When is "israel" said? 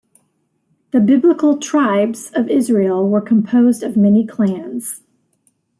2.49-3.07